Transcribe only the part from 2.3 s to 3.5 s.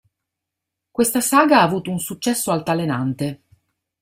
altalenante.